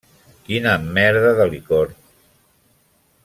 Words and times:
Quina 0.45 0.71
merda 0.95 1.33
de 1.41 1.47
licor! 1.51 1.93